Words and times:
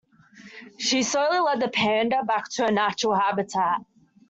She 0.79 1.03
slowly 1.03 1.37
led 1.37 1.59
the 1.59 1.67
panda 1.67 2.23
back 2.23 2.49
to 2.53 2.63
her 2.65 2.71
natural 2.71 3.13
habitat. 3.13 3.81